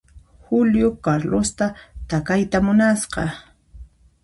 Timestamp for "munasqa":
2.71-3.23